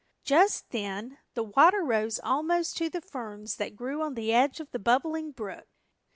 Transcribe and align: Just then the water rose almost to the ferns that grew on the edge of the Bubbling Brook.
Just 0.23 0.71
then 0.71 1.19
the 1.35 1.43
water 1.43 1.83
rose 1.83 2.19
almost 2.23 2.75
to 2.77 2.89
the 2.89 3.01
ferns 3.01 3.57
that 3.57 3.75
grew 3.75 4.01
on 4.01 4.15
the 4.15 4.33
edge 4.33 4.59
of 4.59 4.71
the 4.71 4.79
Bubbling 4.79 5.29
Brook. 5.31 5.67